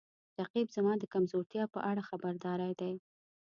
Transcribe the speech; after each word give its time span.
رقیب 0.39 0.67
زما 0.75 0.93
د 0.99 1.03
کمزورتیاو 1.13 1.71
په 1.75 1.79
اړه 1.89 2.01
خبرداری 2.09 2.71
دی 2.81 2.93